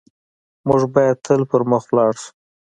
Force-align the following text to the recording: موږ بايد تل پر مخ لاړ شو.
موږ 0.67 0.81
بايد 0.93 1.17
تل 1.25 1.41
پر 1.49 1.61
مخ 1.71 1.83
لاړ 1.95 2.13
شو. 2.21 2.29